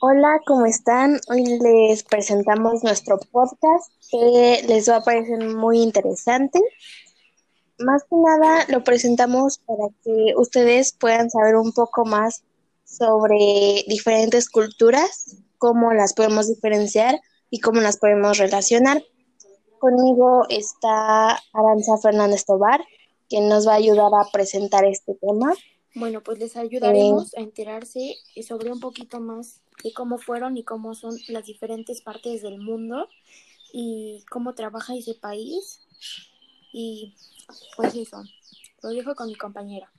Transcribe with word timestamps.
Hola, 0.00 0.40
¿cómo 0.46 0.64
están? 0.64 1.18
Hoy 1.28 1.44
les 1.58 2.04
presentamos 2.04 2.84
nuestro 2.84 3.18
podcast 3.18 3.90
que 4.08 4.62
les 4.68 4.88
va 4.88 4.98
a 4.98 5.02
parecer 5.02 5.44
muy 5.44 5.80
interesante. 5.80 6.60
Más 7.80 8.04
que 8.04 8.14
nada 8.14 8.64
lo 8.68 8.84
presentamos 8.84 9.58
para 9.58 9.88
que 10.04 10.34
ustedes 10.36 10.92
puedan 10.92 11.30
saber 11.30 11.56
un 11.56 11.72
poco 11.72 12.04
más 12.04 12.44
sobre 12.84 13.82
diferentes 13.88 14.48
culturas, 14.48 15.36
cómo 15.58 15.92
las 15.92 16.14
podemos 16.14 16.46
diferenciar 16.46 17.20
y 17.50 17.58
cómo 17.58 17.80
las 17.80 17.96
podemos 17.96 18.38
relacionar. 18.38 19.02
Conmigo 19.80 20.46
está 20.48 21.30
Aranza 21.52 21.98
Fernández 22.00 22.44
Tobar, 22.44 22.84
que 23.28 23.40
nos 23.40 23.66
va 23.66 23.72
a 23.72 23.78
ayudar 23.78 24.12
a 24.14 24.30
presentar 24.30 24.84
este 24.84 25.14
tema. 25.14 25.54
Bueno, 25.96 26.22
pues 26.22 26.38
les 26.38 26.56
ayudaremos 26.56 27.34
a 27.34 27.40
enterarse 27.40 28.14
sobre 28.46 28.70
un 28.70 28.78
poquito 28.78 29.18
más 29.18 29.60
de 29.82 29.92
cómo 29.92 30.18
fueron 30.18 30.56
y 30.56 30.64
cómo 30.64 30.94
son 30.94 31.16
las 31.28 31.44
diferentes 31.44 32.00
partes 32.00 32.42
del 32.42 32.58
mundo 32.58 33.08
y 33.72 34.24
cómo 34.30 34.54
trabaja 34.54 34.94
ese 34.94 35.14
país. 35.14 35.80
Y 36.72 37.14
pues 37.76 37.94
eso, 37.94 38.22
lo 38.82 38.90
dejo 38.90 39.14
con 39.14 39.28
mi 39.28 39.36
compañera. 39.36 39.90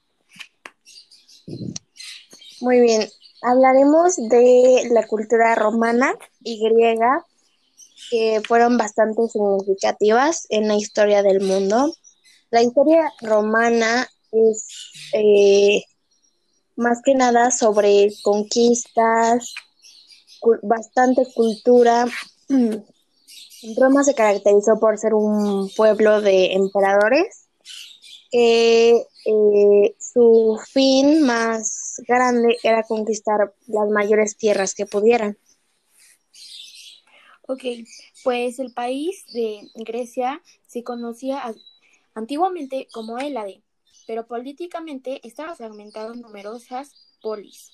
Muy 2.61 2.81
bien, 2.81 3.07
hablaremos 3.41 4.17
de 4.17 4.89
la 4.91 5.07
cultura 5.07 5.55
romana 5.55 6.13
y 6.43 6.59
griega 6.59 7.25
que 8.09 8.41
fueron 8.47 8.77
bastante 8.77 9.27
significativas 9.27 10.45
en 10.49 10.67
la 10.67 10.75
historia 10.75 11.23
del 11.23 11.41
mundo. 11.41 11.93
La 12.49 12.61
historia 12.61 13.11
romana 13.21 14.07
es 14.31 14.67
eh, 15.13 15.83
más 16.75 17.01
que 17.03 17.13
nada 17.13 17.51
sobre 17.51 18.09
conquistas, 18.23 19.53
bastante 20.61 21.27
cultura. 21.33 22.05
Roma 23.77 24.03
se 24.03 24.15
caracterizó 24.15 24.79
por 24.79 24.97
ser 24.97 25.13
un 25.13 25.69
pueblo 25.75 26.21
de 26.21 26.53
emperadores. 26.53 27.47
Eh, 28.31 29.03
su 29.99 30.59
fin 30.71 31.23
más 31.25 32.01
grande 32.07 32.57
era 32.63 32.83
conquistar 32.83 33.53
las 33.67 33.89
mayores 33.89 34.37
tierras 34.37 34.73
que 34.73 34.85
pudieran. 34.85 35.37
Ok, 37.47 37.63
pues 38.23 38.59
el 38.59 38.73
país 38.73 39.25
de 39.33 39.61
Grecia 39.73 40.41
se 40.67 40.83
conocía 40.83 41.43
antiguamente 42.13 42.87
como 42.91 43.17
Hélade, 43.17 43.63
pero 44.05 44.27
políticamente 44.27 45.19
estaba 45.27 45.55
fragmentado 45.55 46.13
en 46.13 46.21
numerosas 46.21 46.91
polis 47.21 47.71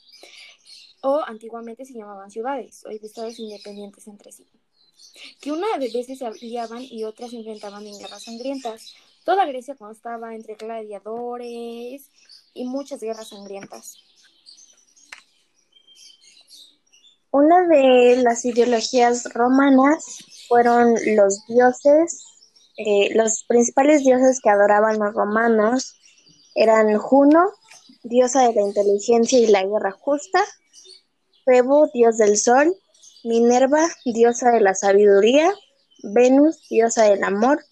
o 1.08 1.24
antiguamente 1.24 1.86
se 1.86 1.94
llamaban 1.94 2.32
ciudades, 2.32 2.84
hoy 2.84 3.00
estados 3.04 3.38
independientes 3.38 4.08
entre 4.08 4.32
sí, 4.32 4.44
que 5.40 5.52
una 5.52 5.78
de 5.78 5.92
veces 5.92 6.18
se 6.18 6.26
aliaban 6.26 6.82
y 6.82 7.04
otras 7.04 7.30
se 7.30 7.38
enfrentaban 7.38 7.86
en 7.86 8.00
guerras 8.00 8.24
sangrientas. 8.24 8.96
Toda 9.24 9.46
Grecia 9.46 9.76
constaba 9.76 10.34
entre 10.34 10.56
gladiadores 10.56 12.10
y 12.56 12.66
muchas 12.66 13.02
guerras 13.02 13.30
sangrientas. 13.30 13.98
Una 17.30 17.68
de 17.68 18.24
las 18.24 18.44
ideologías 18.44 19.32
romanas 19.32 20.26
fueron 20.48 20.96
los 21.16 21.46
dioses, 21.46 22.26
eh, 22.78 23.14
los 23.14 23.44
principales 23.48 24.04
dioses 24.04 24.40
que 24.42 24.50
adoraban 24.50 24.98
los 24.98 25.14
romanos 25.14 26.00
eran 26.56 26.98
Juno, 26.98 27.52
diosa 28.02 28.48
de 28.48 28.56
la 28.56 28.62
inteligencia 28.62 29.38
y 29.38 29.46
la 29.46 29.64
guerra 29.64 29.92
justa, 29.92 30.44
Febo, 31.46 31.90
dios 31.94 32.18
del 32.18 32.38
sol, 32.38 32.76
Minerva, 33.24 33.88
diosa 34.04 34.52
de 34.52 34.62
la 34.62 34.74
sabiduría, 34.76 35.54
Venus, 36.04 36.68
diosa 36.70 37.06
del 37.06 37.24
amor, 37.24 37.64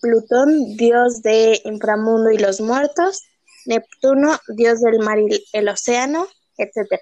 Plutón, 0.00 0.76
dios 0.76 1.22
de 1.22 1.60
inframundo 1.64 2.30
y 2.30 2.38
los 2.38 2.60
muertos, 2.60 3.22
Neptuno, 3.66 4.38
dios 4.48 4.80
del 4.80 4.98
mar 4.98 5.18
y 5.18 5.44
el 5.52 5.68
océano, 5.68 6.26
etc. 6.56 7.00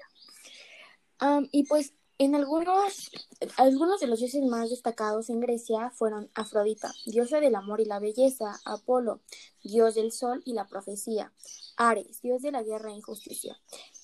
y 1.51 1.63
pues 1.63 1.93
en 2.19 2.35
algunos, 2.35 3.09
algunos 3.57 3.99
de 3.99 4.05
los 4.05 4.19
dioses 4.19 4.43
más 4.43 4.69
destacados 4.69 5.31
en 5.31 5.39
Grecia 5.39 5.89
fueron 5.89 6.29
Afrodita, 6.35 6.93
diosa 7.07 7.39
del 7.39 7.55
amor 7.55 7.81
y 7.81 7.85
la 7.85 7.97
belleza, 7.97 8.59
Apolo, 8.63 9.21
dios 9.63 9.95
del 9.95 10.11
sol 10.11 10.43
y 10.45 10.53
la 10.53 10.67
profecía, 10.67 11.33
Ares, 11.77 12.21
dios 12.21 12.43
de 12.43 12.51
la 12.51 12.61
guerra 12.61 12.91
e 12.91 12.97
injusticia, 12.97 13.59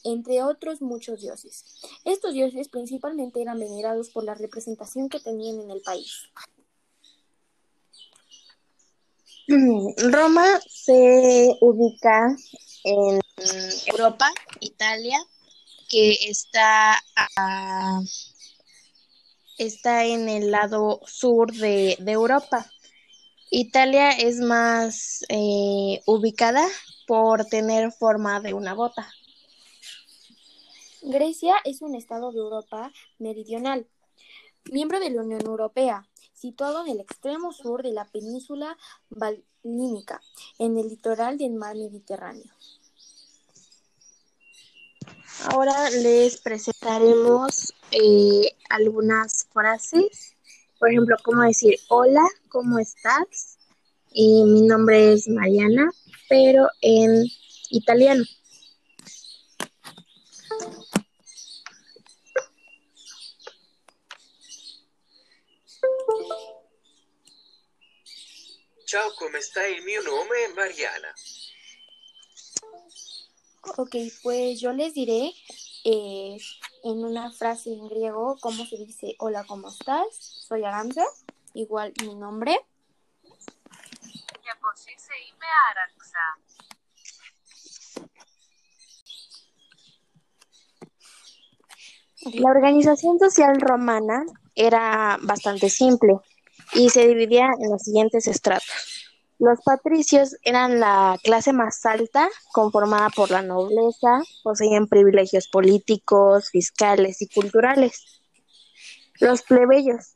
entre 0.08 0.42
otros 0.44 0.82
muchos 0.82 1.22
dioses. 1.22 1.66
Estos 2.06 2.34
dioses 2.34 2.70
principalmente 2.70 3.42
eran 3.42 3.60
venerados 3.60 4.10
por 4.10 4.24
la 4.24 4.36
representación 4.36 5.10
que 5.10 5.20
tenían 5.20 5.60
en 5.62 5.72
el 5.72 5.82
país. 5.82 6.30
Roma 9.48 10.60
se 10.68 11.58
ubica 11.62 12.36
en 12.84 13.22
Europa, 13.86 14.30
Italia, 14.60 15.18
que 15.90 16.12
está, 16.30 17.02
está 19.58 20.06
en 20.06 20.28
el 20.28 20.52
lado 20.52 21.00
sur 21.06 21.54
de, 21.54 21.98
Europa. 22.06 22.70
Italia 23.50 24.12
es 24.12 24.40
más 24.40 25.24
eh, 25.30 26.02
ubicada 26.06 26.68
por 27.08 27.46
tener 27.46 27.94
forma 27.94 28.42
de 28.42 28.54
una 28.54 28.74
bota. 28.74 29.10
Grecia 31.02 31.56
es 31.64 31.82
un 31.82 31.96
estado 31.96 32.32
de 32.32 32.40
Europa 32.40 32.92
meridional, 33.20 33.88
miembro 34.72 35.00
de 35.00 35.12
la 35.12 35.22
Unión 35.22 35.42
Europea, 35.46 36.08
situado 36.34 36.86
en 36.86 36.92
el 36.92 37.00
extremo 37.00 37.54
sur 37.54 37.84
de 37.84 37.92
la 37.92 38.06
península 38.06 38.78
balínica, 39.10 40.22
en 40.58 40.78
el 40.78 40.88
litoral 40.88 41.38
del 41.38 41.54
mar 41.54 41.76
Mediterráneo. 41.76 42.52
Ahora 45.52 45.90
les 45.92 46.42
presentaremos 46.42 47.74
eh, 47.92 48.52
algunas 48.70 49.48
frases. 49.54 50.36
Por 50.80 50.90
ejemplo, 50.90 51.16
cómo 51.24 51.44
decir 51.44 51.76
hola, 51.90 52.26
¿cómo 52.50 52.80
estás? 52.80 53.60
Y 54.12 54.44
mi 54.46 54.62
nombre 54.62 55.14
es 55.14 55.28
Mariana, 55.28 55.92
pero 56.28 56.68
en 56.82 57.24
italiano. 57.70 58.24
Ciao, 68.88 69.14
come 69.16 69.42
stai? 69.42 69.82
Mi 69.82 69.96
nombre 69.96 70.46
es 70.46 70.56
Mariana. 70.56 71.14
Ok, 73.76 73.96
pues 74.24 74.62
yo 74.62 74.72
les 74.72 74.94
diré 74.94 75.34
eh, 75.84 76.38
en 76.86 77.04
una 77.04 77.30
frase 77.34 77.74
en 77.74 77.86
griego 77.90 78.38
cómo 78.40 78.66
se 78.66 78.78
dice 78.78 79.16
hola, 79.20 79.44
¿cómo 79.44 79.68
estás? 79.68 80.08
Soy 80.48 80.64
Aranza, 80.64 81.04
igual 81.54 81.92
mi 82.02 82.16
nombre. 82.16 82.58
La 92.22 92.50
organización 92.52 93.20
social 93.20 93.60
romana 93.60 94.24
era 94.56 95.18
bastante 95.22 95.70
simple 95.70 96.22
y 96.74 96.90
se 96.90 97.08
dividía 97.08 97.50
en 97.60 97.72
los 97.72 97.84
siguientes 97.84 98.28
estratos. 98.28 98.77
Los 99.40 99.62
patricios 99.62 100.36
eran 100.44 100.80
la 100.80 101.20
clase 101.24 101.54
más 101.54 101.86
alta, 101.86 102.28
conformada 102.52 103.10
por 103.10 103.30
la 103.30 103.44
nobleza, 103.44 104.22
poseían 104.44 104.88
privilegios 104.88 105.48
políticos, 105.48 106.50
fiscales 106.50 107.22
y 107.22 107.28
culturales. 107.28 108.24
Los 109.20 109.44
plebeyos 109.44 110.16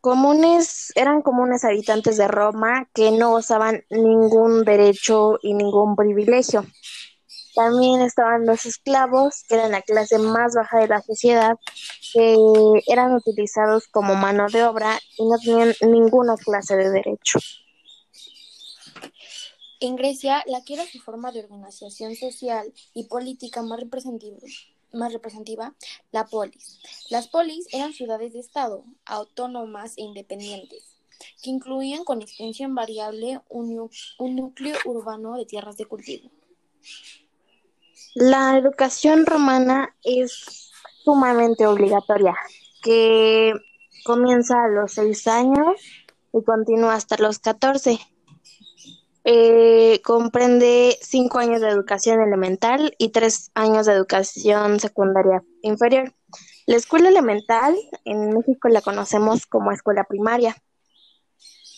comunes 0.00 0.92
eran 0.94 1.20
comunes 1.22 1.64
habitantes 1.64 2.16
de 2.16 2.28
Roma 2.28 2.88
que 2.94 3.10
no 3.10 3.30
gozaban 3.30 3.84
ningún 3.90 4.64
derecho 4.64 5.38
y 5.42 5.54
ningún 5.54 5.96
privilegio. 5.96 6.64
También 7.54 8.00
estaban 8.00 8.46
los 8.46 8.64
esclavos, 8.66 9.44
que 9.48 9.56
eran 9.56 9.72
la 9.72 9.82
clase 9.82 10.18
más 10.18 10.54
baja 10.54 10.78
de 10.78 10.88
la 10.88 11.02
sociedad, 11.02 11.56
que 12.12 12.36
eran 12.86 13.14
utilizados 13.14 13.88
como 13.88 14.14
mano 14.14 14.46
de 14.48 14.62
obra 14.62 14.98
y 15.18 15.28
no 15.28 15.36
tenían 15.38 15.74
ninguna 15.82 16.36
clase 16.36 16.76
de 16.76 16.90
derecho. 16.90 17.40
En 19.80 19.96
Grecia, 19.96 20.44
la 20.46 20.62
que 20.62 20.74
era 20.74 20.84
su 20.84 21.00
forma 21.00 21.32
de 21.32 21.40
organización 21.40 22.14
social 22.14 22.70
y 22.92 23.04
política 23.04 23.62
más 23.62 23.80
representativa, 23.80 24.36
más 24.92 25.12
representativa, 25.12 25.74
la 26.12 26.26
polis. 26.26 26.80
Las 27.08 27.28
polis 27.28 27.66
eran 27.72 27.94
ciudades 27.94 28.34
de 28.34 28.40
Estado, 28.40 28.84
autónomas 29.06 29.96
e 29.96 30.02
independientes, 30.02 30.84
que 31.42 31.48
incluían 31.48 32.04
con 32.04 32.20
extensión 32.20 32.74
variable 32.74 33.40
un, 33.48 33.90
núcleo 34.18 34.76
urbano 34.84 35.36
de 35.36 35.46
tierras 35.46 35.78
de 35.78 35.86
cultivo. 35.86 36.30
La 38.14 38.58
educación 38.58 39.24
romana 39.24 39.96
es 40.02 40.72
sumamente 41.04 41.66
obligatoria, 41.66 42.34
que 42.82 43.54
comienza 44.04 44.62
a 44.64 44.68
los 44.68 44.92
6 44.92 45.26
años 45.26 45.80
y 46.34 46.42
continúa 46.44 46.96
hasta 46.96 47.16
los 47.16 47.38
14. 47.38 47.98
Eh, 49.24 50.00
comprende 50.02 50.96
5 51.02 51.38
años 51.38 51.60
de 51.60 51.68
educación 51.68 52.22
elemental 52.22 52.94
y 52.96 53.10
3 53.10 53.50
años 53.54 53.86
de 53.86 53.92
educación 53.92 54.80
secundaria 54.80 55.42
inferior. 55.62 56.14
La 56.66 56.76
escuela 56.76 57.08
elemental 57.08 57.76
en 58.04 58.32
México 58.32 58.68
la 58.68 58.80
conocemos 58.80 59.46
como 59.46 59.72
escuela 59.72 60.04
primaria, 60.04 60.56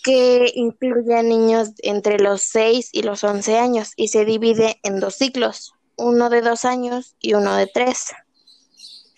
que 0.05 0.53
incluye 0.55 1.15
a 1.15 1.23
niños 1.23 1.71
entre 1.79 2.19
los 2.19 2.43
6 2.43 2.91
y 2.93 3.03
los 3.03 3.25
11 3.25 3.59
años 3.59 3.93
y 3.97 4.09
se 4.09 4.25
divide 4.25 4.79
en 4.83 5.01
dos 5.01 5.15
ciclos, 5.15 5.73
uno 5.97 6.31
de 6.31 6.43
2 6.43 6.65
años 6.65 7.17
y 7.21 7.35
uno 7.35 7.57
de 7.57 7.67
3. 7.67 8.13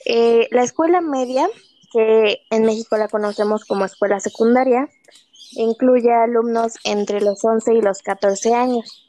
Eh, 0.06 0.48
la 0.50 0.62
escuela 0.62 1.00
media, 1.00 1.48
que 1.92 2.40
en 2.50 2.64
México 2.64 2.96
la 2.96 3.08
conocemos 3.08 3.64
como 3.64 3.84
escuela 3.84 4.20
secundaria, 4.20 4.88
incluye 5.56 6.12
alumnos 6.12 6.74
entre 6.84 7.20
los 7.20 7.44
11 7.44 7.74
y 7.74 7.80
los 7.80 8.02
14 8.02 8.54
años. 8.54 9.06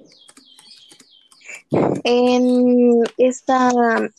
En, 2.03 3.03
esta, 3.17 3.71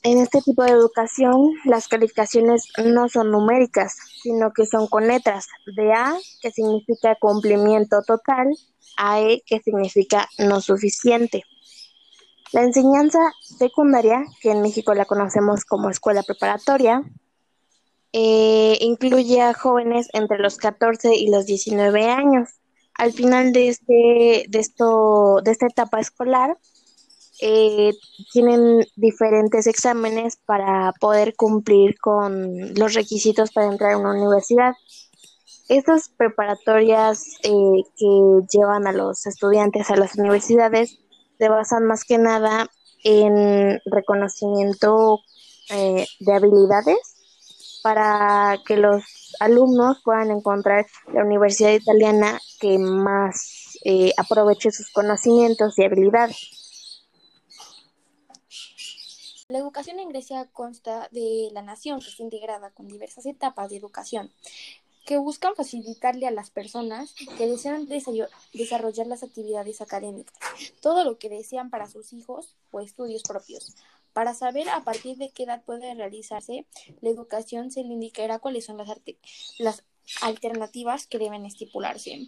en 0.03 0.19
este 0.19 0.43
tipo 0.43 0.65
de 0.65 0.73
educación, 0.73 1.53
las 1.65 1.89
calificaciones 1.89 2.69
no 2.85 3.09
son 3.09 3.31
numéricas, 3.31 3.97
sino 4.23 4.53
que 4.53 4.67
son 4.67 4.89
con 4.89 5.07
letras 5.07 5.47
de 5.77 5.93
A, 5.93 6.17
que 6.43 6.51
significa 6.51 7.17
cumplimiento 7.19 8.03
total, 8.03 8.49
a 8.97 9.21
E, 9.21 9.43
que 9.47 9.61
significa 9.61 10.29
no 10.39 10.61
suficiente. 10.61 11.45
La 12.53 12.63
enseñanza 12.63 13.19
secundaria, 13.41 14.25
que 14.41 14.51
en 14.51 14.63
México 14.63 14.95
la 14.95 15.05
conocemos 15.05 15.65
como 15.65 15.91
escuela 15.91 16.23
preparatoria, 16.23 17.03
eh, 18.19 18.79
incluye 18.81 19.43
a 19.43 19.53
jóvenes 19.53 20.09
entre 20.15 20.39
los 20.39 20.57
14 20.57 21.15
y 21.15 21.29
los 21.29 21.45
19 21.45 22.07
años. 22.09 22.49
Al 22.95 23.13
final 23.13 23.53
de, 23.53 23.69
este, 23.69 24.47
de, 24.49 24.59
esto, 24.59 25.43
de 25.45 25.51
esta 25.51 25.67
etapa 25.67 26.01
escolar, 26.01 26.57
eh, 27.43 27.93
tienen 28.33 28.87
diferentes 28.97 29.67
exámenes 29.67 30.39
para 30.47 30.95
poder 30.99 31.37
cumplir 31.37 31.99
con 31.99 32.75
los 32.75 32.95
requisitos 32.95 33.53
para 33.53 33.67
entrar 33.67 33.93
a 33.93 33.99
una 33.99 34.13
universidad. 34.13 34.73
Estas 35.69 36.09
preparatorias 36.09 37.23
eh, 37.43 37.51
que 37.99 38.41
llevan 38.51 38.87
a 38.87 38.93
los 38.93 39.27
estudiantes 39.27 39.91
a 39.91 39.97
las 39.97 40.17
universidades 40.17 40.99
se 41.39 41.49
basan 41.51 41.85
más 41.85 42.05
que 42.05 42.17
nada 42.17 42.67
en 43.05 43.79
reconocimiento 43.85 45.21
eh, 45.69 46.07
de 46.21 46.33
habilidades 46.33 47.16
para 47.87 48.59
que 48.67 48.77
los 48.77 49.05
alumnos 49.39 49.99
puedan 50.03 50.33
encontrar 50.33 50.89
la 51.13 51.23
universidad 51.23 51.71
italiana 51.71 52.41
que 52.59 52.79
más 52.79 53.79
aproveche 54.17 54.73
sus 54.73 54.91
conocimientos 54.91 55.79
y 55.79 55.85
habilidades. 55.85 57.05
La 59.47 59.59
educación 59.59 60.01
en 60.01 60.09
Grecia 60.09 60.49
consta 60.53 61.09
de 61.13 61.51
la 61.53 61.63
nación 61.63 62.01
que 62.01 62.09
está 62.09 62.25
integrada 62.25 62.71
con 62.71 62.89
diversas 62.89 63.25
etapas 63.25 63.71
de 63.71 63.77
educación 63.77 64.33
que 65.05 65.19
buscan 65.19 65.55
facilitarle 65.55 66.27
a 66.27 66.33
las 66.33 66.51
personas 66.51 67.15
que 67.39 67.47
desean 67.47 67.87
desarrollar 67.87 69.07
las 69.07 69.23
actividades 69.23 69.81
académicas, 69.81 70.37
todo 70.81 71.05
lo 71.05 71.19
que 71.19 71.29
desean 71.29 71.71
para 71.71 71.89
sus 71.89 72.13
hijos 72.13 72.57
o 72.73 72.81
estudios 72.81 73.23
propios. 73.23 73.77
Para 74.17 74.33
saber 74.33 74.67
a 74.71 74.83
partir 74.83 75.19
de 75.19 75.31
qué 75.31 75.43
edad 75.43 75.63
puede 75.63 75.95
realizarse 75.95 76.65
la 77.03 77.11
educación, 77.11 77.71
se 77.71 77.85
le 77.85 77.93
indicará 77.93 78.39
cuáles 78.39 78.65
son 78.65 78.79
las, 78.79 78.89
las 79.59 79.85
alternativas 80.23 81.07
que 81.07 81.19
deben 81.19 81.45
estipularse. 81.45 82.27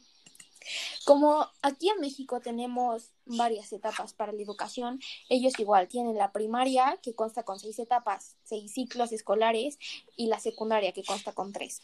Como 1.06 1.46
aquí 1.62 1.88
en 1.88 1.98
México 2.00 2.40
tenemos 2.40 3.12
varias 3.24 3.72
etapas 3.72 4.12
para 4.12 4.32
la 4.32 4.42
educación, 4.42 5.00
ellos 5.30 5.58
igual 5.58 5.88
tienen 5.88 6.18
la 6.18 6.30
primaria 6.30 6.98
que 7.02 7.14
consta 7.14 7.44
con 7.44 7.58
seis 7.58 7.78
etapas, 7.78 8.36
seis 8.44 8.70
ciclos 8.74 9.10
escolares 9.12 9.78
y 10.14 10.26
la 10.26 10.40
secundaria 10.40 10.92
que 10.92 11.04
consta 11.04 11.32
con 11.32 11.54
tres. 11.54 11.80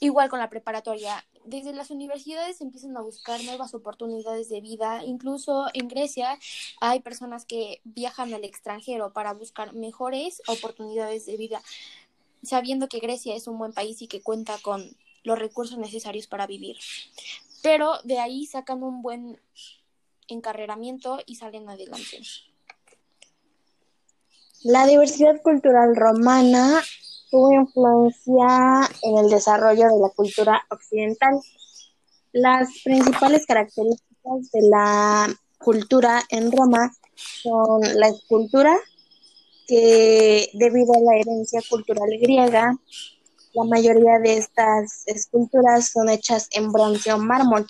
Igual 0.00 0.28
con 0.28 0.38
la 0.38 0.50
preparatoria, 0.50 1.24
desde 1.44 1.72
las 1.72 1.90
universidades 1.90 2.60
empiezan 2.60 2.96
a 2.96 3.00
buscar 3.00 3.42
nuevas 3.44 3.74
oportunidades 3.74 4.48
de 4.48 4.60
vida. 4.60 5.02
Incluso 5.04 5.66
en 5.74 5.88
Grecia 5.88 6.38
hay 6.80 7.00
personas 7.00 7.44
que 7.44 7.80
viajan 7.84 8.34
al 8.34 8.44
extranjero 8.44 9.12
para 9.12 9.32
buscar 9.32 9.72
mejores 9.72 10.42
oportunidades 10.48 11.26
de 11.26 11.36
vida, 11.36 11.62
sabiendo 12.42 12.88
que 12.88 12.98
Grecia 12.98 13.34
es 13.34 13.46
un 13.46 13.58
buen 13.58 13.72
país 13.72 14.02
y 14.02 14.08
que 14.08 14.22
cuenta 14.22 14.58
con 14.62 14.96
los 15.22 15.38
recursos 15.38 15.78
necesarios 15.78 16.26
para 16.26 16.46
vivir. 16.46 16.76
Pero 17.62 17.98
de 18.04 18.18
ahí 18.18 18.46
sacan 18.46 18.82
un 18.82 19.02
buen 19.02 19.40
encarreramiento 20.28 21.20
y 21.26 21.36
salen 21.36 21.68
adelante. 21.68 22.20
La 24.62 24.86
diversidad 24.86 25.40
cultural 25.42 25.94
romana 25.94 26.82
tuvo 27.30 27.52
influencia 27.52 28.88
en 29.02 29.18
el 29.18 29.30
desarrollo 29.30 29.88
de 29.88 30.00
la 30.00 30.08
cultura 30.14 30.62
occidental. 30.70 31.40
Las 32.32 32.68
principales 32.84 33.46
características 33.46 34.50
de 34.52 34.68
la 34.68 35.28
cultura 35.58 36.22
en 36.30 36.52
Roma 36.52 36.92
son 37.14 37.80
la 37.98 38.08
escultura, 38.08 38.76
que 39.66 40.48
debido 40.54 40.92
a 40.94 41.00
la 41.00 41.20
herencia 41.20 41.60
cultural 41.68 42.08
griega, 42.20 42.76
la 43.54 43.64
mayoría 43.64 44.18
de 44.22 44.36
estas 44.36 45.04
esculturas 45.06 45.88
son 45.88 46.10
hechas 46.10 46.48
en 46.52 46.70
bronce 46.70 47.12
o 47.12 47.18
mármol. 47.18 47.66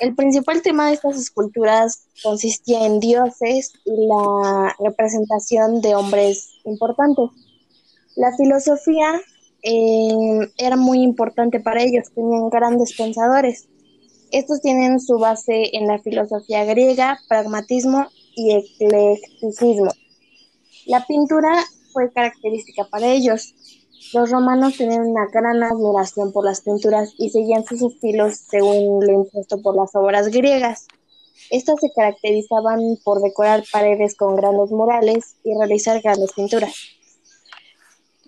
El 0.00 0.14
principal 0.14 0.62
tema 0.62 0.88
de 0.88 0.94
estas 0.94 1.16
esculturas 1.16 2.04
consistía 2.22 2.84
en 2.86 3.00
dioses 3.00 3.72
y 3.84 4.06
la 4.06 4.76
representación 4.78 5.80
de 5.80 5.94
hombres 5.94 6.60
importantes. 6.64 7.30
La 8.18 8.36
filosofía 8.36 9.20
eh, 9.62 10.50
era 10.56 10.74
muy 10.74 11.02
importante 11.02 11.60
para 11.60 11.84
ellos, 11.84 12.10
tenían 12.12 12.48
grandes 12.50 12.96
pensadores. 12.96 13.68
Estos 14.32 14.60
tienen 14.60 14.98
su 14.98 15.20
base 15.20 15.76
en 15.76 15.86
la 15.86 16.00
filosofía 16.00 16.64
griega, 16.64 17.20
pragmatismo 17.28 18.08
y 18.34 18.56
eclecticismo. 18.56 19.92
La 20.86 21.06
pintura 21.06 21.64
fue 21.92 22.12
característica 22.12 22.88
para 22.90 23.06
ellos. 23.06 23.54
Los 24.12 24.32
romanos 24.32 24.76
tenían 24.76 25.06
una 25.06 25.26
gran 25.32 25.62
admiración 25.62 26.32
por 26.32 26.44
las 26.44 26.62
pinturas 26.62 27.14
y 27.18 27.30
seguían 27.30 27.64
sus 27.64 27.82
estilos 27.82 28.34
según 28.50 29.06
lo 29.06 29.12
impuesto 29.12 29.62
por 29.62 29.76
las 29.76 29.94
obras 29.94 30.26
griegas. 30.26 30.88
Estas 31.50 31.76
se 31.80 31.92
caracterizaban 31.94 32.80
por 33.04 33.22
decorar 33.22 33.62
paredes 33.70 34.16
con 34.16 34.34
grandes 34.34 34.72
murales 34.72 35.36
y 35.44 35.56
realizar 35.56 36.02
grandes 36.02 36.32
pinturas. 36.32 36.97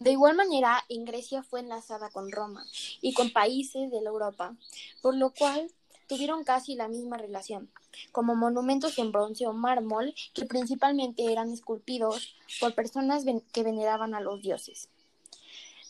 De 0.00 0.12
igual 0.12 0.35
manera, 0.35 0.83
en 0.88 1.04
Grecia 1.04 1.42
fue 1.42 1.61
enlazada 1.61 2.09
con 2.09 2.33
Roma 2.33 2.64
y 3.02 3.12
con 3.12 3.35
países 3.35 3.90
de 3.90 4.00
la 4.00 4.09
Europa, 4.09 4.57
por 5.02 5.14
lo 5.14 5.30
cual 5.35 5.71
tuvieron 6.09 6.42
casi 6.42 6.75
la 6.75 6.88
misma 6.88 7.19
relación, 7.19 7.71
como 8.11 8.35
monumentos 8.35 8.99
en 8.99 9.12
bronce 9.12 9.47
o 9.47 9.52
mármol 9.52 10.14
que 10.33 10.47
principalmente 10.47 11.30
eran 11.30 11.52
esculpidos 11.52 12.35
por 12.61 12.75
personas 12.75 13.25
que 13.52 13.62
veneraban 13.62 14.14
a 14.14 14.21
los 14.21 14.40
dioses. 14.40 14.88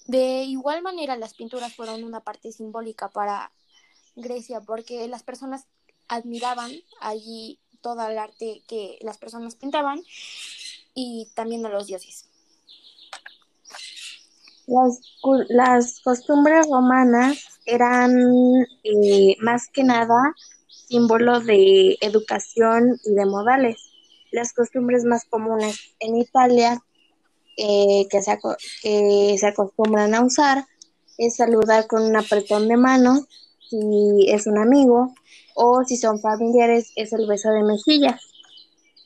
De 0.09 0.43
igual 0.43 0.83
manera, 0.83 1.17
las 1.17 1.35
pinturas 1.35 1.73
fueron 1.73 2.03
una 2.03 2.19
parte 2.19 2.51
simbólica 2.51 3.11
para 3.11 3.53
Grecia 4.17 4.61
porque 4.61 5.07
las 5.07 5.23
personas 5.23 5.67
admiraban 6.09 6.73
allí 7.01 7.61
todo 7.81 8.05
el 8.09 8.19
arte 8.19 8.65
que 8.67 8.99
las 9.03 9.19
personas 9.19 9.55
pintaban 9.55 10.03
y 10.95 11.29
también 11.37 11.65
a 11.65 11.69
los 11.69 11.87
dioses. 11.87 12.30
Las, 15.49 16.01
costumbres 16.05 16.67
romanas 16.71 17.45
eran 17.67 18.17
eh, 18.85 19.37
más 19.41 19.69
que 19.73 19.83
nada 19.83 20.35
símbolo 20.89 21.41
de 21.41 21.97
educación 22.01 22.99
y 23.05 23.15
de 23.15 23.27
modales. 23.27 23.77
Las 24.33 24.53
costumbres 24.53 25.05
más 25.05 25.25
comunes 25.25 25.95
en 25.99 26.17
Italia 26.17 26.81
eh, 27.57 28.07
que, 28.11 28.23
se, 28.23 28.39
que 28.83 29.37
se 29.39 29.47
acostumbran 29.47 30.15
a 30.15 30.25
usar 30.25 30.67
es 31.19 31.37
saludar 31.37 31.87
con 31.87 32.03
un 32.03 32.17
apretón 32.17 32.69
de 32.69 32.77
mano 32.77 33.27
si 33.69 34.31
es 34.31 34.47
un 34.47 34.59
amigo 34.59 35.15
o 35.55 35.85
si 35.85 35.97
son 35.97 36.21
familiares 36.21 36.93
es 36.97 37.13
el 37.13 37.27
beso 37.27 37.51
de 37.51 37.63
mejilla. 37.63 38.19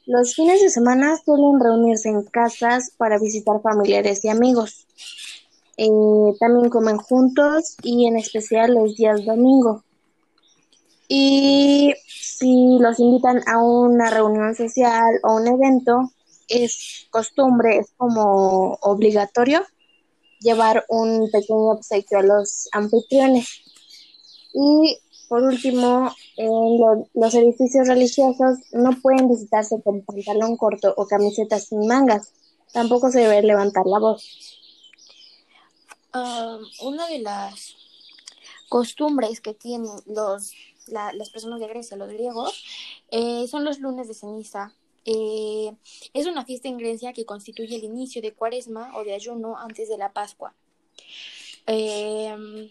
Los 0.06 0.34
fines 0.34 0.60
de 0.60 0.68
semana 0.68 1.16
suelen 1.16 1.58
reunirse 1.60 2.10
en 2.10 2.22
casas 2.24 2.92
para 2.98 3.18
visitar 3.18 3.62
familiares 3.62 4.22
y 4.24 4.28
amigos. 4.28 4.86
Eh, 5.76 6.32
también 6.38 6.70
comen 6.70 6.98
juntos 6.98 7.76
y 7.82 8.06
en 8.06 8.16
especial 8.16 8.74
los 8.74 8.96
días 8.96 9.24
domingo. 9.24 9.82
Y 11.08 11.94
si 12.06 12.78
los 12.78 12.98
invitan 12.98 13.42
a 13.46 13.62
una 13.62 14.10
reunión 14.10 14.54
social 14.54 15.20
o 15.22 15.36
un 15.36 15.46
evento, 15.48 16.10
es 16.48 17.06
costumbre, 17.10 17.78
es 17.78 17.92
como 17.96 18.78
obligatorio 18.82 19.62
llevar 20.40 20.84
un 20.88 21.30
pequeño 21.30 21.70
obsequio 21.70 22.18
a 22.18 22.22
los 22.22 22.68
anfitriones. 22.72 23.48
Y 24.52 24.98
por 25.28 25.42
último, 25.42 26.12
los 27.14 27.34
edificios 27.34 27.88
religiosos 27.88 28.58
no 28.72 28.90
pueden 29.00 29.28
visitarse 29.28 29.80
con 29.82 30.02
pantalón 30.02 30.56
corto 30.56 30.94
o 30.96 31.06
camiseta 31.06 31.58
sin 31.58 31.86
mangas. 31.86 32.32
Tampoco 32.72 33.10
se 33.10 33.20
debe 33.20 33.42
levantar 33.42 33.86
la 33.86 33.98
voz. 33.98 34.63
Una 36.80 37.06
de 37.08 37.18
las 37.18 37.76
costumbres 38.68 39.40
que 39.40 39.54
tienen 39.54 39.90
los, 40.06 40.52
las 40.86 41.30
personas 41.30 41.60
de 41.60 41.68
Grecia, 41.68 41.96
los 41.96 42.08
griegos, 42.08 42.64
eh, 43.10 43.46
son 43.48 43.64
los 43.64 43.78
lunes 43.80 44.08
de 44.08 44.14
ceniza. 44.14 44.74
Eh, 45.04 45.72
es 46.12 46.26
una 46.26 46.44
fiesta 46.44 46.68
en 46.68 46.78
Grecia 46.78 47.12
que 47.12 47.26
constituye 47.26 47.76
el 47.76 47.84
inicio 47.84 48.22
de 48.22 48.32
cuaresma 48.32 48.96
o 48.96 49.04
de 49.04 49.14
ayuno 49.14 49.58
antes 49.58 49.88
de 49.88 49.98
la 49.98 50.12
Pascua. 50.12 50.54
Eh, 51.66 52.70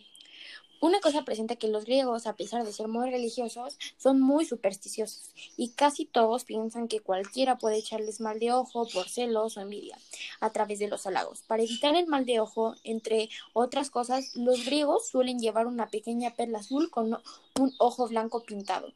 una 0.83 0.99
cosa 0.99 1.23
presenta 1.23 1.55
que 1.55 1.69
los 1.69 1.85
griegos, 1.85 2.27
a 2.27 2.35
pesar 2.35 2.65
de 2.65 2.73
ser 2.73 2.89
muy 2.89 3.09
religiosos, 3.09 3.79
son 3.95 4.19
muy 4.19 4.43
supersticiosos 4.43 5.31
y 5.55 5.69
casi 5.69 6.03
todos 6.03 6.43
piensan 6.43 6.89
que 6.89 6.99
cualquiera 6.99 7.57
puede 7.57 7.77
echarles 7.77 8.19
mal 8.19 8.37
de 8.37 8.51
ojo 8.51 8.85
por 8.93 9.07
celos 9.07 9.55
o 9.55 9.61
envidia 9.61 9.97
a 10.41 10.49
través 10.49 10.79
de 10.79 10.89
los 10.89 11.07
halagos. 11.07 11.41
Para 11.47 11.63
evitar 11.63 11.95
el 11.95 12.07
mal 12.07 12.25
de 12.25 12.41
ojo, 12.41 12.75
entre 12.83 13.29
otras 13.53 13.89
cosas, 13.89 14.35
los 14.35 14.65
griegos 14.65 15.07
suelen 15.07 15.39
llevar 15.39 15.67
una 15.67 15.87
pequeña 15.87 16.31
perla 16.31 16.59
azul 16.59 16.91
con 16.91 17.13
un 17.13 17.73
ojo 17.77 18.09
blanco 18.09 18.43
pintado. 18.43 18.91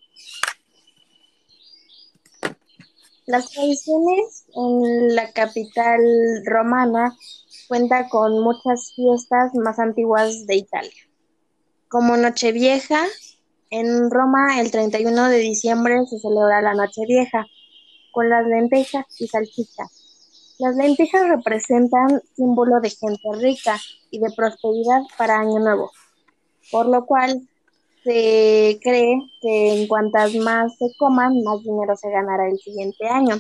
Las 3.28 3.50
tradiciones 3.52 4.46
en 4.54 5.16
la 5.16 5.32
capital 5.32 6.02
romana 6.44 7.16
cuenta 7.70 8.10
con 8.10 8.44
muchas 8.44 8.92
fiestas 8.94 9.56
más 9.56 9.80
antiguas 9.80 10.46
de 10.48 10.58
Italia 10.58 11.07
como 11.90 12.18
Nochevieja, 12.18 13.06
en 13.70 14.10
Roma 14.10 14.60
el 14.60 14.72
31 14.72 15.30
de 15.30 15.40
diciembre 15.40 16.06
se 16.10 16.20
celebra 16.20 16.62
la 16.62 16.74
Nochevieja 16.74 17.46
con 18.12 18.30
las 18.30 18.46
lentejas 18.48 19.06
y 19.20 19.28
salchichas. 19.28 20.56
Las 20.60 20.76
lentejas 20.76 21.28
representan 21.30 22.22
símbolo 22.36 22.80
de 22.82 22.90
gente 22.90 23.30
rica 23.40 23.78
y 24.10 24.20
de 24.20 24.32
prosperidad 24.36 25.02
para 25.18 25.40
Año 25.40 25.60
Nuevo, 25.60 25.92
por 26.72 26.88
lo 26.88 27.06
cual 27.06 27.48
se 28.04 28.80
cree 28.82 29.20
que 29.42 29.82
en 29.82 29.88
cuantas 29.88 30.34
más 30.36 30.76
se 30.78 30.88
coman, 30.98 31.44
más 31.44 31.62
dinero 31.62 31.96
se 31.96 32.10
ganará 32.10 32.50
el 32.50 32.58
siguiente 32.58 33.08
año. 33.08 33.36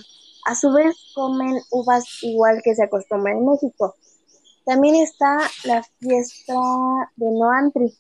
A 0.46 0.56
su 0.56 0.72
vez, 0.72 0.96
comen 1.16 1.58
uvas 1.72 2.04
igual 2.22 2.62
que 2.64 2.76
se 2.76 2.84
acostumbra 2.84 3.32
en 3.32 3.46
México. 3.46 3.96
También 4.66 4.96
está 4.96 5.38
la 5.64 5.82
fiesta 6.00 6.54
de 7.16 7.26
Noantri, 7.32 7.98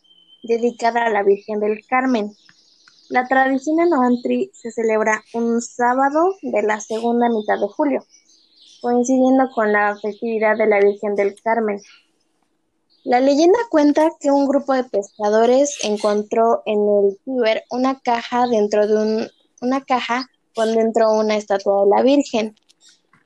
dedicada 0.47 1.05
a 1.05 1.09
la 1.09 1.23
Virgen 1.23 1.59
del 1.59 1.85
Carmen. 1.85 2.35
La 3.09 3.27
tradición 3.27 3.79
en 3.79 3.89
Noantri 3.89 4.51
se 4.53 4.71
celebra 4.71 5.23
un 5.33 5.61
sábado 5.61 6.35
de 6.41 6.63
la 6.63 6.81
segunda 6.81 7.29
mitad 7.29 7.59
de 7.59 7.67
julio, 7.67 8.05
coincidiendo 8.81 9.49
con 9.53 9.71
la 9.71 9.97
festividad 10.01 10.57
de 10.57 10.67
la 10.67 10.79
Virgen 10.79 11.15
del 11.15 11.35
Carmen. 11.41 11.79
La 13.03 13.21
leyenda 13.21 13.59
cuenta 13.69 14.09
que 14.19 14.31
un 14.31 14.47
grupo 14.47 14.73
de 14.73 14.83
pescadores 14.83 15.77
encontró 15.83 16.63
en 16.65 16.79
el 16.79 17.17
Tíber 17.23 17.63
una 17.71 17.99
caja 18.01 18.47
dentro 18.47 18.85
de 18.85 19.29
una 19.61 19.81
caja 19.85 20.29
con 20.53 20.73
dentro 20.73 21.13
una 21.13 21.37
estatua 21.37 21.83
de 21.83 21.89
la 21.95 22.01
Virgen. 22.01 22.55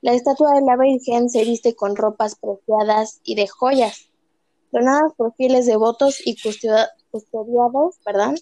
La 0.00 0.12
estatua 0.12 0.52
de 0.54 0.62
la 0.62 0.76
Virgen 0.76 1.28
se 1.30 1.44
viste 1.44 1.74
con 1.74 1.96
ropas 1.96 2.36
preciadas 2.36 3.20
y 3.24 3.34
de 3.34 3.48
joyas, 3.48 4.11
donadas 4.72 5.12
por 5.16 5.34
fieles 5.34 5.66
devotos 5.66 6.20
y 6.24 6.36
custodiados 7.10 7.96
¿verdad? 8.04 8.34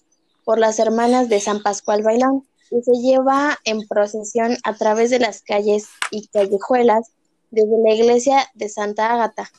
por 0.45 0.59
las 0.59 0.79
hermanas 0.79 1.29
de 1.29 1.41
San 1.41 1.63
Pascual 1.63 2.03
Bailón 2.03 2.47
y 2.71 2.83
se 2.83 2.93
lleva 2.93 3.59
en 3.65 3.87
procesión 3.87 4.57
a 4.65 4.75
través 4.75 5.11
de 5.11 5.19
las 5.19 5.43
calles 5.43 5.89
y 6.11 6.29
callejuelas 6.29 7.13
desde 7.51 7.83
la 7.83 7.95
iglesia 7.95 8.49
de 8.55 8.69
Santa 8.69 9.13
Ágata 9.13 9.51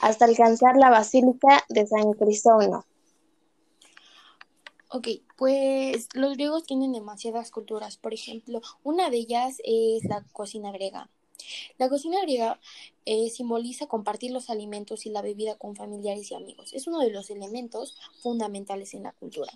hasta 0.00 0.24
alcanzar 0.24 0.76
la 0.76 0.90
basílica 0.90 1.64
de 1.68 1.86
San 1.86 2.12
Cristóbal. 2.12 2.84
Ok, 4.90 5.08
pues 5.38 6.08
los 6.12 6.34
griegos 6.34 6.64
tienen 6.64 6.92
demasiadas 6.92 7.50
culturas. 7.50 7.96
Por 7.96 8.12
ejemplo, 8.12 8.60
una 8.82 9.08
de 9.08 9.16
ellas 9.16 9.56
es 9.64 10.04
la 10.04 10.22
cocina 10.32 10.70
griega. 10.72 11.08
La 11.78 11.88
cocina 11.88 12.20
griega 12.22 12.60
eh, 13.04 13.30
simboliza 13.30 13.86
compartir 13.86 14.30
los 14.30 14.50
alimentos 14.50 15.06
y 15.06 15.10
la 15.10 15.22
bebida 15.22 15.56
con 15.56 15.76
familiares 15.76 16.30
y 16.30 16.34
amigos. 16.34 16.72
Es 16.72 16.86
uno 16.86 17.00
de 17.00 17.10
los 17.10 17.30
elementos 17.30 17.96
fundamentales 18.20 18.94
en 18.94 19.04
la 19.04 19.12
cultura. 19.12 19.52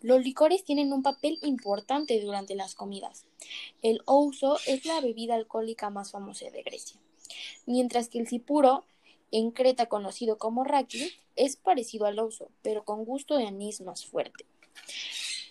Los 0.00 0.22
licores 0.22 0.64
tienen 0.64 0.92
un 0.92 1.02
papel 1.02 1.38
importante 1.42 2.20
durante 2.20 2.54
las 2.54 2.74
comidas. 2.74 3.24
El 3.82 4.02
ouso 4.06 4.58
es 4.66 4.84
la 4.84 5.00
bebida 5.00 5.34
alcohólica 5.34 5.90
más 5.90 6.12
famosa 6.12 6.50
de 6.50 6.62
Grecia, 6.62 7.00
mientras 7.66 8.08
que 8.08 8.18
el 8.18 8.28
cipuro, 8.28 8.84
en 9.30 9.50
Creta 9.50 9.86
conocido 9.86 10.38
como 10.38 10.62
raki, 10.64 11.10
es 11.36 11.56
parecido 11.56 12.06
al 12.06 12.18
ouso, 12.18 12.50
pero 12.62 12.84
con 12.84 13.04
gusto 13.04 13.36
de 13.36 13.46
anís 13.46 13.80
más 13.80 14.04
fuerte. 14.06 14.44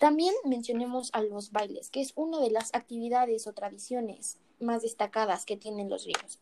También 0.04 0.34
mencionemos 0.44 1.08
a 1.14 1.22
los 1.22 1.50
bailes, 1.50 1.88
que 1.88 2.02
es 2.02 2.12
una 2.14 2.38
de 2.38 2.50
las 2.50 2.74
actividades 2.74 3.46
o 3.46 3.54
tradiciones 3.54 4.38
más 4.60 4.82
destacadas 4.82 5.46
que 5.46 5.56
tienen 5.56 5.88
los 5.88 6.04
griegos. 6.04 6.40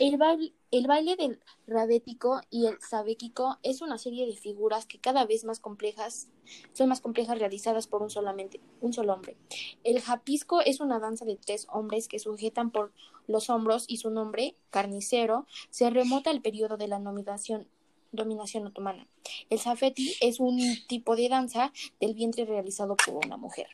El 0.00 0.16
baile, 0.16 0.54
el 0.70 0.86
baile 0.86 1.16
del 1.16 1.38
rabético 1.66 2.40
y 2.48 2.64
el 2.64 2.80
sabéquico 2.80 3.58
es 3.62 3.82
una 3.82 3.98
serie 3.98 4.24
de 4.24 4.34
figuras 4.34 4.86
que 4.86 4.98
cada 4.98 5.26
vez 5.26 5.44
más 5.44 5.60
complejas 5.60 6.28
son 6.72 6.88
más 6.88 7.02
complejas 7.02 7.38
realizadas 7.38 7.86
por 7.86 8.00
un, 8.00 8.08
solamente, 8.08 8.60
un 8.80 8.94
solo 8.94 9.12
hombre. 9.12 9.36
El 9.84 10.00
japisco 10.00 10.62
es 10.62 10.80
una 10.80 10.98
danza 10.98 11.26
de 11.26 11.36
tres 11.36 11.66
hombres 11.70 12.08
que 12.08 12.18
sujetan 12.18 12.70
por 12.70 12.94
los 13.26 13.50
hombros 13.50 13.84
y 13.88 13.98
su 13.98 14.08
nombre, 14.08 14.56
carnicero, 14.70 15.46
se 15.68 15.90
remota 15.90 16.30
al 16.30 16.40
periodo 16.40 16.78
de 16.78 16.88
la 16.88 16.98
nominación 16.98 17.68
dominación 18.12 18.66
otomana. 18.66 19.06
El 19.50 19.58
zafeti 19.58 20.14
es 20.20 20.38
un 20.38 20.60
tipo 20.86 21.16
de 21.16 21.28
danza 21.28 21.72
del 22.00 22.14
vientre 22.14 22.44
realizado 22.44 22.96
por 22.96 23.24
una 23.24 23.36
mujer. 23.36 23.68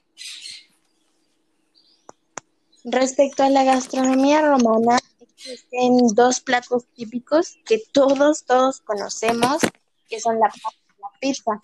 Respecto 2.85 3.42
a 3.42 3.50
la 3.50 3.64
gastronomía 3.64 4.40
romana, 4.40 4.99
existen 5.21 5.99
dos 6.14 6.40
platos 6.40 6.87
típicos 6.95 7.59
que 7.66 7.83
todos, 7.92 8.45
todos 8.45 8.80
conocemos, 8.80 9.59
que 10.09 10.21
son 10.21 10.38
la 10.38 10.49
la 11.00 11.09
pizza. 11.21 11.61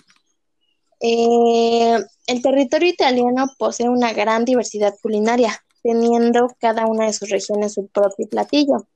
Eh, 1.00 1.98
el 2.26 2.42
territorio 2.42 2.88
italiano 2.88 3.46
posee 3.58 3.88
una 3.88 4.12
gran 4.12 4.44
diversidad 4.44 4.94
culinaria, 5.02 5.64
teniendo 5.82 6.48
cada 6.58 6.86
una 6.86 7.06
de 7.06 7.12
sus 7.12 7.28
regiones 7.30 7.74
su 7.74 7.86
propio 7.88 8.28
platillo. 8.28 8.86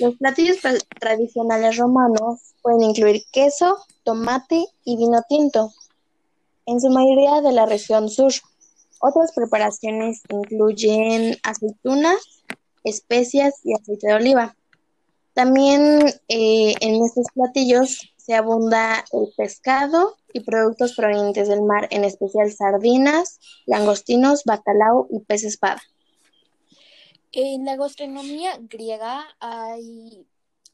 Los 0.00 0.16
platillos 0.16 0.58
tradicionales 0.98 1.76
romanos 1.76 2.54
pueden 2.62 2.82
incluir 2.82 3.22
queso, 3.32 3.76
tomate 4.02 4.64
y 4.84 4.96
vino 4.96 5.22
tinto, 5.28 5.72
en 6.66 6.80
su 6.80 6.90
mayoría 6.90 7.40
de 7.42 7.52
la 7.52 7.66
región 7.66 8.08
sur. 8.08 8.32
Otras 9.00 9.32
preparaciones 9.34 10.22
incluyen 10.30 11.36
aceitunas, 11.42 12.18
especias 12.82 13.60
y 13.62 13.74
aceite 13.74 14.08
de 14.08 14.14
oliva. 14.14 14.56
También 15.34 16.06
eh, 16.28 16.74
en 16.80 17.04
estos 17.04 17.26
platillos 17.34 18.14
se 18.16 18.34
abunda 18.34 19.04
el 19.12 19.32
pescado 19.36 20.16
y 20.32 20.40
productos 20.40 20.94
provenientes 20.96 21.48
del 21.48 21.62
mar, 21.62 21.86
en 21.90 22.04
especial 22.04 22.50
sardinas, 22.50 23.38
langostinos, 23.66 24.44
bacalao 24.44 25.06
y 25.10 25.20
pez 25.20 25.44
espada. 25.44 25.82
En 27.36 27.64
la 27.64 27.74
gastronomía 27.74 28.56
griega 28.60 29.26
hay 29.40 30.24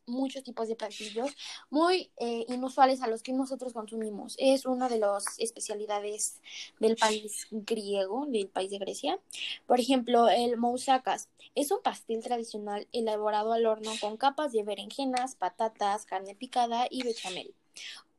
muchos 0.05 0.43
tipos 0.43 0.69
de 0.69 0.76
platillos 0.76 1.35
muy 1.71 2.11
eh, 2.19 2.45
inusuales 2.49 3.00
a 3.00 3.07
los 3.07 3.23
que 3.23 3.33
nosotros 3.33 3.73
consumimos. 3.73 4.35
Es 4.37 4.67
una 4.67 4.90
de 4.90 4.99
las 4.99 5.25
especialidades 5.38 6.43
del 6.79 6.97
país 6.97 7.47
griego, 7.50 8.26
del 8.26 8.49
país 8.49 8.71
de 8.71 8.76
Grecia. 8.76 9.19
Por 9.67 9.81
ejemplo, 9.81 10.29
el 10.29 10.59
moussakas 10.59 11.31
es 11.55 11.71
un 11.71 11.81
pastel 11.81 12.23
tradicional 12.23 12.87
elaborado 12.93 13.55
al 13.55 13.64
horno 13.64 13.93
con 13.99 14.19
capas 14.19 14.52
de 14.52 14.62
berenjenas, 14.62 15.37
patatas, 15.37 16.05
carne 16.05 16.35
picada 16.35 16.88
y 16.90 17.05
bechamel. 17.05 17.55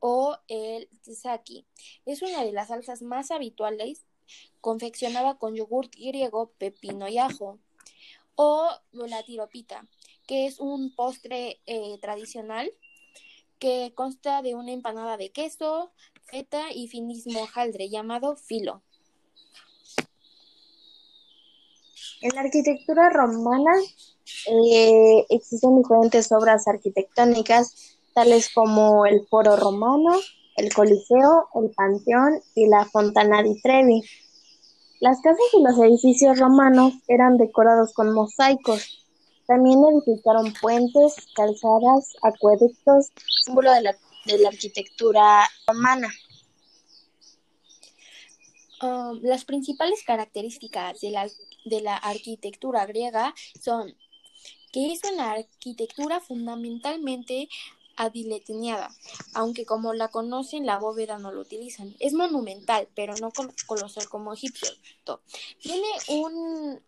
O 0.00 0.36
el 0.48 0.88
tsaki 1.04 1.64
es 2.06 2.22
una 2.22 2.42
de 2.42 2.50
las 2.50 2.68
salsas 2.68 3.02
más 3.02 3.30
habituales 3.30 4.04
confeccionada 4.60 5.38
con 5.38 5.54
yogur 5.54 5.90
griego, 5.90 6.50
pepino 6.58 7.06
y 7.06 7.18
ajo 7.18 7.60
o 8.34 8.68
la 8.92 9.22
tiropita, 9.22 9.86
que 10.26 10.46
es 10.46 10.60
un 10.60 10.94
postre 10.94 11.60
eh, 11.66 11.98
tradicional 12.00 12.70
que 13.58 13.92
consta 13.94 14.42
de 14.42 14.54
una 14.54 14.72
empanada 14.72 15.16
de 15.16 15.30
queso, 15.30 15.92
feta 16.24 16.72
y 16.72 16.88
finismo 16.88 17.42
hojaldre 17.42 17.88
llamado 17.88 18.36
filo. 18.36 18.82
En 22.22 22.34
la 22.34 22.42
arquitectura 22.42 23.10
romana 23.10 23.72
eh, 24.46 25.26
existen 25.28 25.76
diferentes 25.78 26.30
obras 26.32 26.66
arquitectónicas, 26.66 27.98
tales 28.14 28.52
como 28.52 29.06
el 29.06 29.26
Foro 29.28 29.56
Romano, 29.56 30.18
el 30.56 30.72
Coliseo, 30.72 31.48
el 31.54 31.70
Panteón 31.70 32.40
y 32.54 32.66
la 32.66 32.84
Fontana 32.86 33.42
di 33.42 33.60
Trevi. 33.60 34.02
Las 35.02 35.20
casas 35.20 35.40
y 35.52 35.60
los 35.60 35.76
edificios 35.80 36.38
romanos 36.38 36.94
eran 37.08 37.36
decorados 37.36 37.92
con 37.92 38.14
mosaicos. 38.14 39.04
También 39.48 39.80
edificaron 39.84 40.54
puentes, 40.60 41.16
calzadas, 41.34 42.12
acueductos, 42.22 43.08
símbolo 43.44 43.72
de 43.72 43.82
la, 43.82 43.96
de 44.26 44.38
la 44.38 44.50
arquitectura 44.50 45.50
romana. 45.66 46.08
Um, 48.80 49.18
las 49.24 49.44
principales 49.44 50.04
características 50.06 51.00
de 51.00 51.10
la, 51.10 51.28
de 51.64 51.80
la 51.80 51.96
arquitectura 51.96 52.86
griega 52.86 53.34
son 53.60 53.92
que 54.70 54.92
es 54.92 55.00
una 55.12 55.32
arquitectura 55.32 56.20
fundamentalmente 56.20 57.48
adileteñada, 57.96 58.90
aunque 59.34 59.64
como 59.64 59.92
la 59.94 60.08
conocen 60.08 60.66
la 60.66 60.78
bóveda 60.78 61.18
no 61.18 61.32
lo 61.32 61.40
utilizan. 61.40 61.94
Es 62.00 62.12
monumental, 62.12 62.88
pero 62.94 63.14
no 63.16 63.32
colosal 63.66 64.08
como 64.08 64.32
egipcio. 64.32 64.68
Tiene 65.60 65.88
un, 66.08 66.80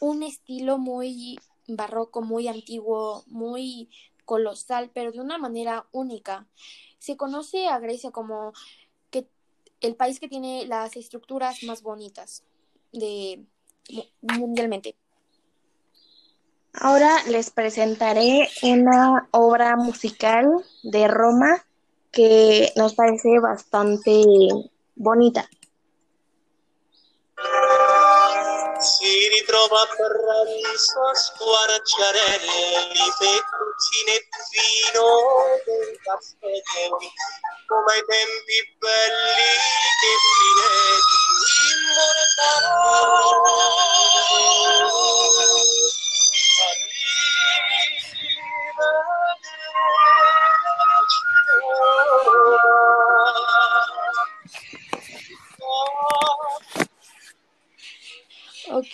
un 0.00 0.22
estilo 0.22 0.78
muy 0.78 1.38
barroco, 1.66 2.22
muy 2.22 2.48
antiguo, 2.48 3.24
muy 3.26 3.88
colosal, 4.24 4.90
pero 4.92 5.12
de 5.12 5.20
una 5.20 5.38
manera 5.38 5.86
única. 5.92 6.46
Se 6.98 7.16
conoce 7.16 7.68
a 7.68 7.78
Grecia 7.78 8.10
como 8.10 8.52
que 9.10 9.28
el 9.80 9.96
país 9.96 10.20
que 10.20 10.28
tiene 10.28 10.66
las 10.66 10.96
estructuras 10.96 11.62
más 11.62 11.82
bonitas 11.82 12.44
de 12.92 13.44
mundialmente. 14.20 14.96
Ahora 16.74 17.22
les 17.26 17.50
presentaré 17.50 18.48
una 18.62 19.28
obra 19.32 19.76
musical 19.76 20.46
de 20.82 21.08
Roma 21.08 21.64
que 22.12 22.72
nos 22.76 22.94
parece 22.94 23.40
bastante 23.40 24.22
bonita. 24.94 25.48
Si 28.80 29.28
ritrova 29.30 29.86
paradiso 29.96 30.98
a 31.04 31.14
squarciarelli, 31.14 33.10
fettuccinettino 33.18 35.06
del 35.66 35.98
castelli, 36.04 37.10
come 37.66 37.92
ai 37.92 38.04
tempi 38.06 38.56
belli 38.78 39.50
che 39.98 40.12
Pinetti 40.38 41.20
immortalò. 41.74 43.18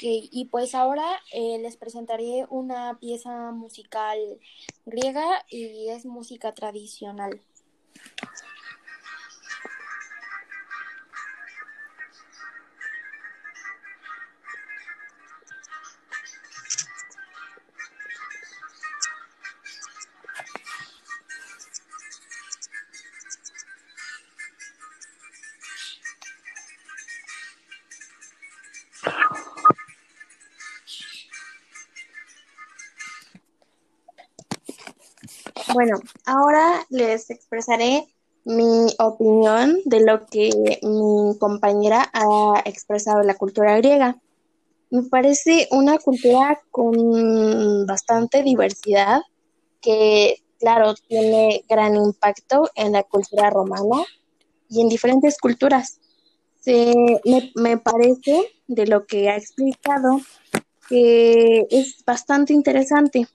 Y 0.00 0.46
pues 0.50 0.74
ahora 0.74 1.04
eh, 1.32 1.58
les 1.60 1.76
presentaré 1.76 2.46
una 2.50 2.98
pieza 2.98 3.52
musical 3.52 4.18
griega 4.84 5.44
y 5.48 5.88
es 5.88 6.04
música 6.06 6.52
tradicional. 6.52 7.40
Bueno, 35.74 35.98
ahora 36.24 36.86
les 36.88 37.30
expresaré 37.30 38.06
mi 38.44 38.86
opinión 39.00 39.80
de 39.84 40.04
lo 40.04 40.24
que 40.26 40.48
mi 40.82 41.36
compañera 41.40 42.08
ha 42.12 42.62
expresado 42.64 43.18
de 43.18 43.26
la 43.26 43.34
cultura 43.34 43.76
griega. 43.78 44.16
Me 44.90 45.02
parece 45.02 45.66
una 45.72 45.98
cultura 45.98 46.62
con 46.70 47.86
bastante 47.86 48.44
diversidad 48.44 49.22
que, 49.80 50.36
claro, 50.60 50.94
tiene 51.08 51.64
gran 51.68 51.96
impacto 51.96 52.70
en 52.76 52.92
la 52.92 53.02
cultura 53.02 53.50
romana 53.50 54.04
y 54.68 54.80
en 54.80 54.88
diferentes 54.88 55.38
culturas. 55.38 55.98
me, 56.64 57.50
me 57.56 57.78
parece 57.78 58.48
de 58.68 58.86
lo 58.86 59.06
que 59.06 59.28
ha 59.28 59.36
explicado 59.36 60.20
que 60.88 61.66
es 61.68 62.04
bastante 62.06 62.52
interesante 62.52 63.26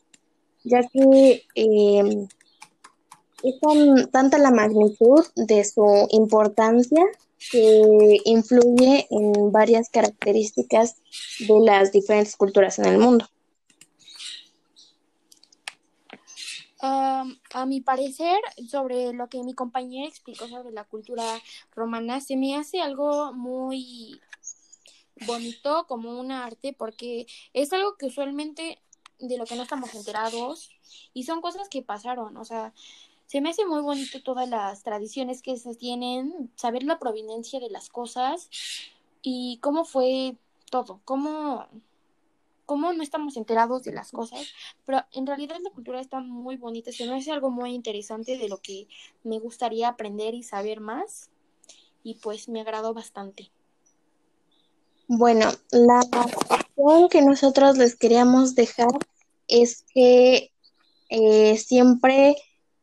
ya 0.64 0.82
que 0.88 1.46
es 3.44 4.10
tanta 4.12 4.38
la 4.38 4.52
magnitud 4.52 5.26
de 5.36 5.64
su 5.64 6.08
importancia 6.12 7.06
que 7.52 8.18
influye 8.26 9.08
en 9.10 9.52
varias 9.52 9.90
características 9.90 10.98
de 11.40 11.60
las 11.62 11.92
diferentes 11.92 12.36
culturas 12.36 12.80
en 12.80 12.86
el 12.86 12.98
mundo. 12.98 13.26
a 16.82 17.66
mi 17.66 17.82
parecer, 17.82 18.38
sobre 18.70 19.12
lo 19.12 19.28
que 19.28 19.44
mi 19.44 19.54
compañera 19.54 20.08
explicó 20.08 20.48
sobre 20.48 20.72
la 20.72 20.86
cultura 20.86 21.26
romana, 21.76 22.22
se 22.22 22.38
me 22.38 22.56
hace 22.56 22.80
algo 22.80 23.34
muy 23.34 24.22
bonito 25.28 25.86
como 25.88 26.18
un 26.20 26.32
arte 26.32 26.74
porque 26.78 27.28
es 27.54 27.74
algo 27.74 27.98
que 27.98 28.06
usualmente 28.06 28.82
de 29.20 29.38
lo 29.38 29.46
que 29.46 29.56
no 29.56 29.64
estamos 29.64 29.94
enterados 29.96 30.70
y 31.14 31.24
son 31.24 31.42
cosas 31.42 31.70
que 31.70 31.82
pasaron, 31.82 32.38
o 32.38 32.46
sea, 32.46 32.74
se 33.26 33.42
me 33.42 33.50
hace 33.50 33.66
muy 33.66 33.82
bonito 33.82 34.24
todas 34.24 34.50
las 34.50 34.82
tradiciones 34.82 35.42
que 35.42 35.58
se 35.58 35.76
tienen, 35.76 36.52
saber 36.56 36.84
la 36.84 36.98
proveniencia 36.98 37.60
de 37.60 37.70
las 37.70 37.90
cosas 37.90 38.50
y 39.22 39.60
cómo 39.62 39.86
fue 39.86 40.36
todo, 40.72 41.02
cómo, 41.06 41.68
cómo 42.66 42.94
no 42.94 43.04
estamos 43.04 43.38
enterados 43.38 43.84
de 43.84 43.92
las 43.92 44.12
cosas, 44.12 44.48
pero 44.86 45.04
en 45.12 45.28
realidad 45.28 45.58
la 45.62 45.70
cultura 45.70 46.00
está 46.00 46.22
muy 46.22 46.58
bonita, 46.58 46.92
se 46.92 47.06
me 47.06 47.18
hace 47.18 47.32
algo 47.32 47.52
muy 47.52 47.76
interesante 47.76 48.38
de 48.38 48.50
lo 48.50 48.58
que 48.58 48.88
me 49.24 49.40
gustaría 49.40 49.90
aprender 49.90 50.34
y 50.34 50.44
saber 50.44 50.80
más 50.80 51.30
y 52.04 52.16
pues 52.16 52.50
me 52.50 52.62
agradó 52.62 52.94
bastante. 52.94 53.52
Bueno, 55.12 55.50
la 55.72 56.02
cuestión 56.46 57.10
que 57.10 57.24
nosotros 57.24 57.80
les 57.80 57.96
queríamos 57.96 58.54
dejar 58.54 58.92
es 59.48 59.84
que 59.92 60.52
eh, 61.10 61.58
siempre 61.58 62.36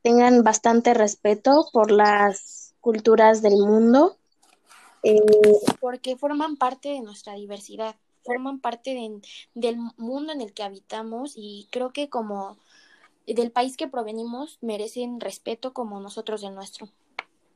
tengan 0.03 0.43
bastante 0.43 0.93
respeto 0.93 1.69
por 1.73 1.93
las 1.93 2.75
culturas 2.81 3.43
del 3.43 3.59
mundo. 3.59 4.17
Eh, 5.05 5.21
Porque 5.81 6.17
forman 6.17 6.57
parte 6.57 6.89
de 6.89 7.01
nuestra 7.01 7.35
diversidad, 7.35 7.95
forman 8.25 8.59
parte 8.59 8.99
del 9.55 9.79
mundo 9.97 10.33
en 10.33 10.41
el 10.41 10.53
que 10.53 10.65
habitamos 10.65 11.35
y 11.37 11.69
creo 11.71 11.93
que 11.93 12.09
como 12.09 12.57
del 13.25 13.53
país 13.53 13.77
que 13.77 13.87
provenimos 13.87 14.59
merecen 14.63 15.21
respeto 15.21 15.73
como 15.73 16.01
nosotros 16.01 16.41
del 16.41 16.57
nuestro. 16.57 16.89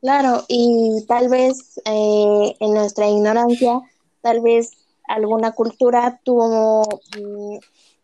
Claro, 0.00 0.44
y 0.46 1.04
tal 1.08 1.28
vez 1.28 1.80
eh, 1.84 2.56
en 2.60 2.72
nuestra 2.72 3.08
ignorancia, 3.08 3.80
tal 4.22 4.40
vez 4.40 4.72
alguna 5.08 5.52
cultura 5.52 6.20
tuvo, 6.24 6.82
mm, 7.18 7.58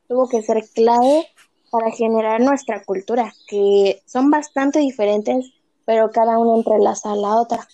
tuvo 0.09 0.29
que 0.29 0.43
ser 0.43 0.65
clave 0.75 1.29
para 1.71 1.91
generar 1.91 2.41
nuestra 2.41 2.85
cultura, 2.85 3.33
que 3.49 4.03
son 4.07 4.31
bastante 4.31 4.79
diferentes, 4.79 5.53
pero 5.85 6.11
cada 6.11 6.39
uno 6.39 6.57
entrelaza 6.57 7.13
a 7.13 7.17
la 7.17 7.41
otra. 7.41 7.69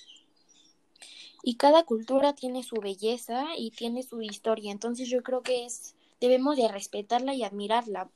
Y 1.43 1.57
cada 1.57 1.83
cultura 1.85 2.35
tiene 2.35 2.63
su 2.63 2.77
belleza 2.77 3.47
y 3.57 3.71
tiene 3.71 4.03
su 4.03 4.23
historia, 4.23 4.71
entonces 4.71 5.09
yo 5.09 5.23
creo 5.23 5.43
que 5.43 5.65
es 5.65 5.95
debemos 6.23 6.57
de 6.57 6.69
respetarla 6.69 7.35
y 7.35 7.43
admirarla. 7.43 8.09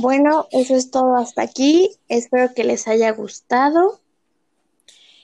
Bueno, 0.00 0.46
eso 0.50 0.74
es 0.74 0.90
todo 0.90 1.14
hasta 1.14 1.42
aquí. 1.42 1.90
Espero 2.08 2.52
que 2.52 2.64
les 2.64 2.88
haya 2.88 3.12
gustado 3.12 4.00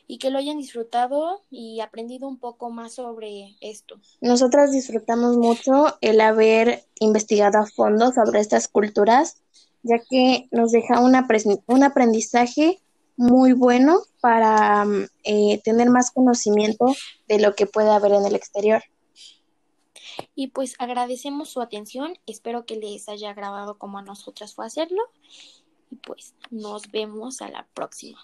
y 0.07 0.19
que 0.19 0.31
lo 0.31 0.39
hayan 0.39 0.59
disfrutado 0.59 1.43
y 1.51 1.81
aprendido 1.81 2.29
un 2.29 2.39
poco 2.39 2.71
más 2.71 2.95
sobre 2.95 3.57
esto. 3.61 4.01
Nosotras 4.21 4.73
disfrutamos 4.73 5.37
mucho 5.37 5.97
el 6.01 6.21
haber 6.21 6.85
investigado 7.01 7.59
a 7.59 7.67
fondo 7.67 8.13
sobre 8.13 8.41
estas 8.41 8.69
culturas, 8.69 9.43
ya 9.83 9.99
que 10.09 10.49
nos 10.51 10.73
deja 10.73 11.01
un 11.01 11.83
aprendizaje 11.85 12.81
muy 13.17 13.53
bueno 13.53 14.01
para 14.21 14.87
eh, 15.25 15.61
tener 15.65 15.91
más 15.91 16.11
conocimiento 16.11 16.95
de 17.29 17.39
lo 17.41 17.55
que 17.55 17.67
puede 17.67 17.91
haber 17.91 18.13
en 18.13 18.27
el 18.27 18.35
exterior. 18.35 18.83
Y 20.35 20.49
pues 20.49 20.75
agradecemos 20.79 21.49
su 21.51 21.61
atención. 21.61 22.19
Espero 22.27 22.65
que 22.67 22.77
les 22.77 23.09
haya 23.09 23.31
agradado 23.31 23.79
como 23.79 23.99
a 23.99 24.03
nosotras 24.03 24.55
fue 24.55 24.67
hacerlo. 24.67 25.03
Y 25.91 25.97
pues 25.97 26.35
nos 26.51 26.91
vemos 26.91 27.43
a 27.43 27.49
la 27.49 27.67
próxima. 27.75 28.19